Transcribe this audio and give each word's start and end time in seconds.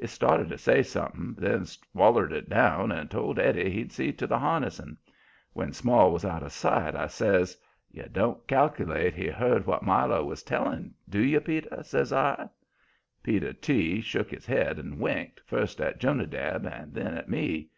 He 0.00 0.06
started 0.06 0.48
to 0.50 0.56
say 0.56 0.84
something, 0.84 1.34
then 1.36 1.64
swallered 1.64 2.30
it 2.32 2.48
down, 2.48 2.92
and 2.92 3.10
told 3.10 3.40
Eddie 3.40 3.70
he'd 3.70 3.90
see 3.90 4.12
to 4.12 4.24
the 4.24 4.38
harnessing. 4.38 4.96
When 5.52 5.72
Small 5.72 6.12
was 6.12 6.24
out 6.24 6.44
of 6.44 6.52
sight, 6.52 6.94
I 6.94 7.08
says: 7.08 7.58
"You 7.90 8.04
don't 8.12 8.46
cal'late 8.46 9.14
he 9.14 9.26
heard 9.26 9.66
what 9.66 9.82
Milo 9.82 10.24
was 10.24 10.44
telling, 10.44 10.94
do 11.08 11.18
you, 11.18 11.40
Peter?" 11.40 11.82
says 11.82 12.12
I. 12.12 12.48
Peter 13.24 13.52
T. 13.52 14.00
shook 14.00 14.30
his 14.30 14.46
head 14.46 14.78
and 14.78 15.00
winked, 15.00 15.40
first 15.44 15.80
at 15.80 15.98
Jonadab 15.98 16.64
and 16.66 16.94
then 16.94 17.14
at 17.18 17.28
me. 17.28 17.70